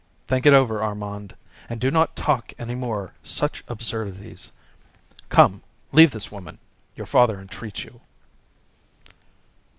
[0.27, 1.35] Think it over, Armand,
[1.69, 4.51] and do not talk any more such absurdities.
[5.29, 6.57] Come, leave this woman;
[6.95, 8.01] your father entreats you."